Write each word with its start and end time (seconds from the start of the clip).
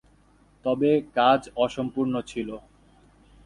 তবে 0.65 0.89
কাজ 1.17 1.41
অসম্পূর্ণ 1.55 2.13
ছিল। 2.21 2.49